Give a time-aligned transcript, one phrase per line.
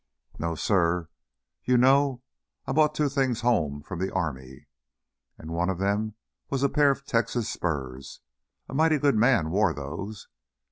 [0.39, 1.03] "No, suh.
[1.63, 2.23] You know,
[2.65, 4.65] I brought two things home from the army
[5.37, 6.15] and one of them
[6.49, 8.19] was a pair of Texas spurs.
[8.67, 10.27] A mighty good man wore those.